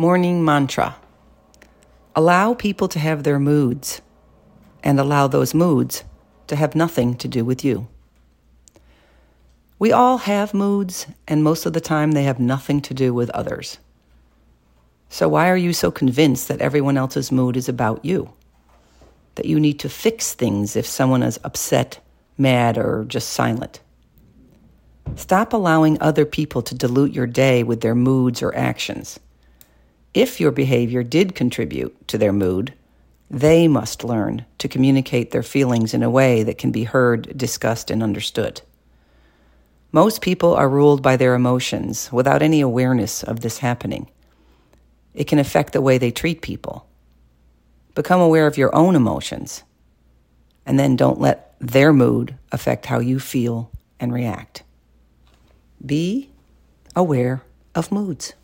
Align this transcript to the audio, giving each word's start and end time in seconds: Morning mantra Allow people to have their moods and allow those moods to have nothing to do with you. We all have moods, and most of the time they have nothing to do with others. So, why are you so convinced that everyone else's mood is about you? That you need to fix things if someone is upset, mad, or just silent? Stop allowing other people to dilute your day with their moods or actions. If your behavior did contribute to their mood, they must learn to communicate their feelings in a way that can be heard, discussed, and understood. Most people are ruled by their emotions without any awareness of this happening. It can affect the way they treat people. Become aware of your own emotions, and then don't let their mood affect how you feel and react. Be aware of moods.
Morning 0.00 0.42
mantra 0.42 0.96
Allow 2.16 2.54
people 2.54 2.88
to 2.88 2.98
have 2.98 3.22
their 3.22 3.38
moods 3.38 4.00
and 4.82 4.98
allow 4.98 5.26
those 5.26 5.52
moods 5.52 6.04
to 6.46 6.56
have 6.56 6.74
nothing 6.74 7.14
to 7.16 7.28
do 7.28 7.44
with 7.44 7.62
you. 7.62 7.86
We 9.78 9.92
all 9.92 10.16
have 10.16 10.54
moods, 10.54 11.06
and 11.28 11.44
most 11.44 11.66
of 11.66 11.74
the 11.74 11.82
time 11.82 12.12
they 12.12 12.22
have 12.22 12.40
nothing 12.40 12.80
to 12.80 12.94
do 12.94 13.12
with 13.12 13.28
others. 13.32 13.76
So, 15.10 15.28
why 15.28 15.50
are 15.50 15.56
you 15.58 15.74
so 15.74 15.90
convinced 15.90 16.48
that 16.48 16.62
everyone 16.62 16.96
else's 16.96 17.30
mood 17.30 17.54
is 17.54 17.68
about 17.68 18.02
you? 18.02 18.32
That 19.34 19.44
you 19.44 19.60
need 19.60 19.78
to 19.80 19.90
fix 19.90 20.32
things 20.32 20.76
if 20.76 20.86
someone 20.86 21.22
is 21.22 21.38
upset, 21.44 22.00
mad, 22.38 22.78
or 22.78 23.04
just 23.06 23.28
silent? 23.28 23.80
Stop 25.16 25.52
allowing 25.52 26.00
other 26.00 26.24
people 26.24 26.62
to 26.62 26.74
dilute 26.74 27.12
your 27.12 27.26
day 27.26 27.62
with 27.62 27.82
their 27.82 27.94
moods 27.94 28.42
or 28.42 28.56
actions. 28.56 29.20
If 30.12 30.40
your 30.40 30.50
behavior 30.50 31.02
did 31.02 31.34
contribute 31.34 32.08
to 32.08 32.18
their 32.18 32.32
mood, 32.32 32.74
they 33.30 33.68
must 33.68 34.02
learn 34.02 34.44
to 34.58 34.68
communicate 34.68 35.30
their 35.30 35.44
feelings 35.44 35.94
in 35.94 36.02
a 36.02 36.10
way 36.10 36.42
that 36.42 36.58
can 36.58 36.72
be 36.72 36.82
heard, 36.82 37.36
discussed, 37.38 37.90
and 37.90 38.02
understood. 38.02 38.60
Most 39.92 40.20
people 40.20 40.54
are 40.54 40.68
ruled 40.68 41.00
by 41.00 41.16
their 41.16 41.34
emotions 41.34 42.10
without 42.12 42.42
any 42.42 42.60
awareness 42.60 43.22
of 43.22 43.40
this 43.40 43.58
happening. 43.58 44.08
It 45.14 45.28
can 45.28 45.38
affect 45.38 45.72
the 45.72 45.80
way 45.80 45.96
they 45.96 46.10
treat 46.10 46.42
people. 46.42 46.88
Become 47.94 48.20
aware 48.20 48.48
of 48.48 48.58
your 48.58 48.74
own 48.74 48.96
emotions, 48.96 49.62
and 50.66 50.78
then 50.78 50.96
don't 50.96 51.20
let 51.20 51.54
their 51.60 51.92
mood 51.92 52.34
affect 52.50 52.86
how 52.86 52.98
you 52.98 53.20
feel 53.20 53.70
and 54.00 54.12
react. 54.12 54.64
Be 55.84 56.30
aware 56.96 57.42
of 57.74 57.92
moods. 57.92 58.34